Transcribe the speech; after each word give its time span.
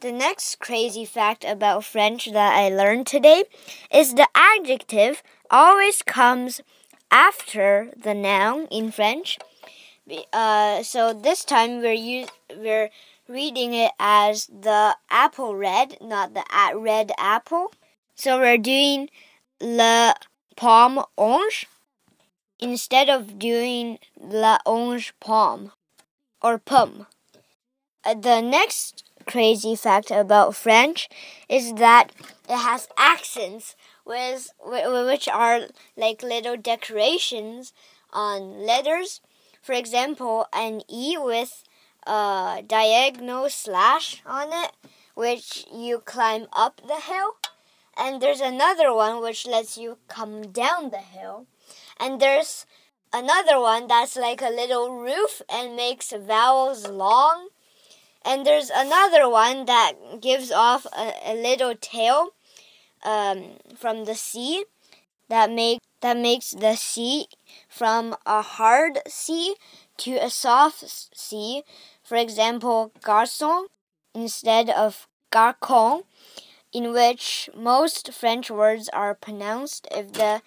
The 0.00 0.12
next 0.12 0.60
crazy 0.60 1.04
fact 1.04 1.44
about 1.44 1.82
French 1.84 2.26
that 2.26 2.54
I 2.54 2.68
learned 2.68 3.08
today 3.08 3.46
is 3.92 4.14
the 4.14 4.28
adjective 4.32 5.24
always 5.50 6.02
comes 6.02 6.60
after 7.10 7.90
the 7.96 8.14
noun 8.14 8.68
in 8.70 8.92
French. 8.92 9.38
Uh, 10.32 10.84
so 10.84 11.12
this 11.12 11.44
time 11.44 11.80
we're 11.80 12.26
we're 12.56 12.90
reading 13.26 13.74
it 13.74 13.90
as 13.98 14.46
the 14.46 14.96
apple 15.10 15.56
red, 15.56 15.98
not 16.00 16.32
the 16.32 16.44
red 16.76 17.10
apple. 17.18 17.72
So 18.14 18.38
we're 18.38 18.56
doing 18.56 19.10
le 19.60 20.14
pomme 20.54 21.02
orange 21.16 21.66
instead 22.60 23.10
of 23.10 23.36
doing 23.36 23.98
la 24.16 24.58
orange 24.64 25.12
pomme 25.18 25.72
or 26.40 26.56
pomme. 26.58 27.08
Uh, 28.04 28.14
the 28.14 28.40
next 28.40 29.02
crazy 29.28 29.76
fact 29.76 30.10
about 30.10 30.56
French 30.56 31.08
is 31.48 31.74
that 31.74 32.10
it 32.48 32.56
has 32.56 32.88
accents, 32.96 33.76
with, 34.04 34.50
which 34.64 35.28
are 35.28 35.60
like 35.96 36.22
little 36.22 36.56
decorations 36.56 37.72
on 38.12 38.66
letters. 38.66 39.20
For 39.62 39.74
example, 39.74 40.46
an 40.52 40.80
E 40.88 41.16
with 41.18 41.62
a 42.06 42.62
diagonal 42.66 43.50
slash 43.50 44.22
on 44.24 44.48
it, 44.50 44.72
which 45.14 45.66
you 45.72 45.98
climb 45.98 46.46
up 46.52 46.80
the 46.86 47.00
hill. 47.00 47.36
And 47.96 48.22
there's 48.22 48.40
another 48.40 48.94
one 48.94 49.20
which 49.20 49.46
lets 49.46 49.76
you 49.76 49.98
come 50.08 50.52
down 50.52 50.90
the 50.90 50.98
hill. 50.98 51.46
And 52.00 52.18
there's 52.20 52.64
another 53.12 53.60
one 53.60 53.88
that's 53.88 54.16
like 54.16 54.40
a 54.40 54.48
little 54.48 54.90
roof 54.90 55.42
and 55.50 55.76
makes 55.76 56.12
vowels 56.12 56.88
long. 56.88 57.48
And 58.28 58.44
there's 58.44 58.68
another 58.68 59.26
one 59.26 59.64
that 59.64 59.94
gives 60.20 60.52
off 60.52 60.86
a, 60.94 61.14
a 61.24 61.34
little 61.34 61.74
tail 61.74 62.34
um, 63.02 63.56
from 63.74 64.04
the 64.04 64.14
C 64.14 64.66
that 65.30 65.50
make 65.50 65.80
that 66.02 66.18
makes 66.18 66.50
the 66.50 66.76
C 66.76 67.28
from 67.70 68.14
a 68.26 68.42
hard 68.42 68.98
C 69.08 69.54
to 70.04 70.16
a 70.16 70.28
soft 70.28 70.84
C. 71.16 71.62
For 72.04 72.16
example, 72.16 72.92
garçon 73.00 73.68
instead 74.14 74.68
of 74.68 75.08
garçon, 75.32 76.02
in 76.70 76.92
which 76.92 77.48
most 77.56 78.12
French 78.12 78.50
words 78.50 78.90
are 78.90 79.14
pronounced 79.14 79.88
if 79.90 80.12
the 80.12 80.42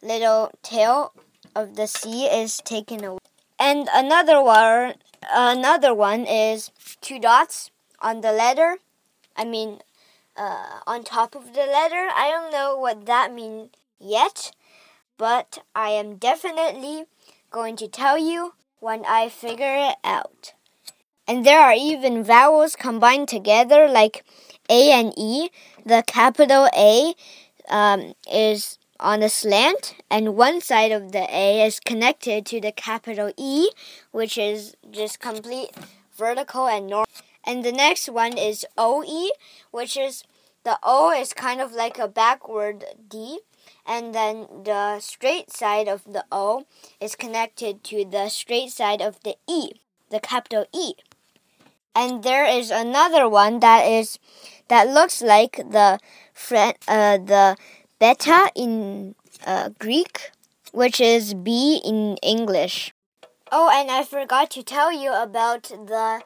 little 0.00 0.52
tail 0.62 1.12
of 1.54 1.76
the 1.76 1.86
sea 1.86 2.24
is 2.24 2.56
taken 2.64 3.04
away. 3.04 3.18
And 3.58 3.88
another 3.92 4.42
one, 4.42 4.94
another 5.32 5.94
one 5.94 6.26
is 6.26 6.70
two 7.00 7.18
dots 7.18 7.70
on 8.00 8.20
the 8.20 8.32
letter. 8.32 8.78
I 9.36 9.44
mean, 9.44 9.80
uh, 10.36 10.80
on 10.86 11.02
top 11.02 11.34
of 11.34 11.54
the 11.54 11.66
letter. 11.66 12.08
I 12.14 12.30
don't 12.30 12.52
know 12.52 12.76
what 12.76 13.06
that 13.06 13.32
means 13.32 13.70
yet, 13.98 14.52
but 15.16 15.58
I 15.74 15.90
am 15.90 16.16
definitely 16.16 17.04
going 17.50 17.76
to 17.76 17.88
tell 17.88 18.18
you 18.18 18.54
when 18.80 19.04
I 19.06 19.28
figure 19.28 19.74
it 19.76 19.96
out. 20.04 20.52
And 21.26 21.44
there 21.44 21.60
are 21.60 21.74
even 21.74 22.22
vowels 22.22 22.76
combined 22.76 23.28
together, 23.28 23.88
like 23.88 24.24
A 24.68 24.92
and 24.92 25.12
E. 25.16 25.50
The 25.84 26.04
capital 26.06 26.68
A 26.76 27.14
um, 27.68 28.14
is 28.30 28.78
on 29.00 29.22
a 29.22 29.28
slant, 29.28 29.94
and 30.10 30.36
one 30.36 30.60
side 30.60 30.92
of 30.92 31.12
the 31.12 31.26
A 31.30 31.64
is 31.64 31.80
connected 31.80 32.46
to 32.46 32.60
the 32.60 32.72
capital 32.72 33.32
E, 33.36 33.70
which 34.10 34.38
is 34.38 34.76
just 34.90 35.20
complete 35.20 35.70
vertical 36.16 36.66
and 36.66 36.86
normal. 36.86 37.06
And 37.44 37.64
the 37.64 37.72
next 37.72 38.08
one 38.08 38.36
is 38.36 38.66
OE, 38.76 39.30
which 39.70 39.96
is 39.96 40.24
the 40.64 40.78
O 40.82 41.12
is 41.12 41.32
kind 41.32 41.60
of 41.60 41.72
like 41.72 41.98
a 41.98 42.08
backward 42.08 42.84
D, 43.08 43.40
and 43.86 44.14
then 44.14 44.46
the 44.64 44.98
straight 45.00 45.52
side 45.52 45.86
of 45.86 46.02
the 46.04 46.24
O 46.32 46.66
is 47.00 47.14
connected 47.14 47.84
to 47.84 48.04
the 48.04 48.28
straight 48.28 48.70
side 48.70 49.00
of 49.00 49.22
the 49.22 49.36
E, 49.48 49.72
the 50.10 50.20
capital 50.20 50.66
E. 50.74 50.94
And 51.94 52.22
there 52.22 52.44
is 52.44 52.70
another 52.70 53.28
one 53.28 53.60
that 53.60 53.86
is 53.86 54.18
that 54.68 54.88
looks 54.88 55.22
like 55.22 55.56
the 55.56 55.98
uh, 56.50 57.16
the 57.18 57.56
beta 57.98 58.50
in 58.54 59.14
uh, 59.46 59.70
Greek, 59.78 60.30
which 60.72 61.00
is 61.00 61.34
B 61.34 61.80
in 61.84 62.16
English. 62.22 62.92
Oh, 63.52 63.70
and 63.72 63.90
I 63.90 64.02
forgot 64.02 64.50
to 64.52 64.62
tell 64.62 64.92
you 64.92 65.12
about 65.12 65.64
the 65.64 66.22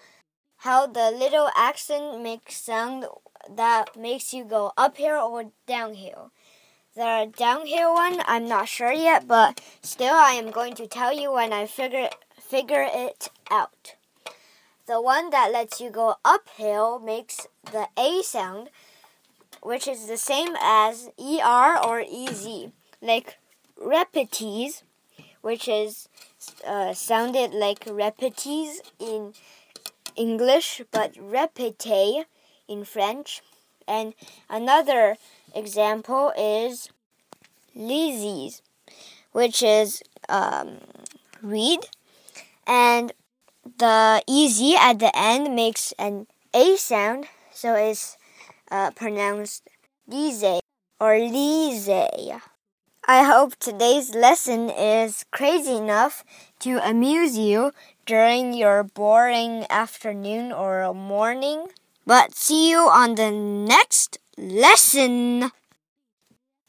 how 0.59 0.87
the 0.87 1.11
little 1.11 1.49
accent 1.57 2.23
makes 2.23 2.57
sound 2.57 3.07
that 3.49 3.97
makes 3.97 4.35
you 4.35 4.45
go 4.45 4.73
uphill 4.77 5.21
or 5.21 5.45
downhill. 5.67 6.33
The 6.95 7.33
downhill 7.37 7.95
one, 7.95 8.23
I'm 8.27 8.49
not 8.49 8.69
sure 8.69 8.93
yet, 8.93 9.27
but 9.29 9.61
still, 9.81 10.15
I 10.15 10.33
am 10.33 10.51
going 10.51 10.75
to 10.75 10.87
tell 10.87 11.13
you 11.13 11.33
when 11.33 11.53
I 11.53 11.67
figure 11.67 12.11
figure 12.39 12.87
it 12.89 13.31
out. 13.51 13.95
The 14.87 15.01
one 15.01 15.31
that 15.31 15.53
lets 15.53 15.81
you 15.81 15.91
go 15.91 16.17
uphill 16.25 16.99
makes 16.99 17.47
the 17.71 17.89
A 17.97 18.23
sound, 18.23 18.71
which 19.63 19.87
is 19.87 20.07
the 20.07 20.17
same 20.17 20.57
as 20.61 21.11
ER 21.19 21.79
or 21.85 22.01
EZ, 22.01 22.73
like 23.03 23.39
repetes, 23.77 24.83
which 25.43 25.69
is 25.69 26.09
uh, 26.67 26.93
sounded 26.93 27.53
like 27.53 27.85
repetes 27.87 28.81
in 28.99 29.35
English, 30.17 30.83
but 30.91 31.15
repete 31.15 32.25
in 32.69 32.85
French. 32.85 33.43
And 33.87 34.15
another 34.49 35.17
example 35.55 36.33
is 36.39 36.91
Lizzie's, 37.75 38.63
which 39.33 39.63
is 39.63 40.03
um, 40.29 40.79
read. 41.43 41.81
And 42.67 43.13
the 43.79 44.23
EZ 44.29 44.75
at 44.79 44.99
the 44.99 45.11
end 45.15 45.55
makes 45.55 45.93
an 45.99 46.27
A 46.55 46.77
sound, 46.77 47.27
so 47.53 47.75
it's 47.75 48.17
uh, 48.71 48.91
pronounced 48.93 49.69
Lise 50.07 50.61
or 51.01 51.19
Lise. 51.19 51.89
I 53.07 53.23
hope 53.25 53.57
today's 53.59 54.15
lesson 54.15 54.71
is 54.71 55.25
crazy 55.33 55.77
enough 55.77 56.25
to 56.61 56.79
amuse 56.79 57.37
you 57.37 57.73
during 58.07 58.55
your 58.55 58.85
boring 58.85 59.67
afternoon 59.71 60.53
or 60.53 60.93
morning. 60.95 61.69
But 62.07 62.35
see 62.35 62.71
you 62.71 62.89
on 62.89 63.15
the 63.17 63.31
next 63.31 64.19
lesson. 64.37 65.51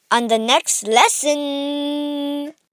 On 0.10 0.28
the 0.28 0.40
next 0.40 0.88
lesson. 0.88 2.54